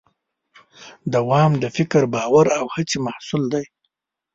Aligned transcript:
دوام 1.13 1.51
د 1.63 1.65
فکر، 1.77 2.01
باور 2.13 2.45
او 2.57 2.65
هڅې 2.75 2.97
محصول 3.07 3.43
دی. 3.53 3.65